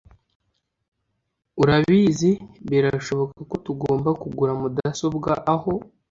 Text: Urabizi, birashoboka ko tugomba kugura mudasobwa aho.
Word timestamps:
Urabizi, 1.61 2.31
birashoboka 2.69 3.41
ko 3.49 3.55
tugomba 3.65 4.09
kugura 4.21 4.53
mudasobwa 4.59 5.31
aho. 5.53 5.73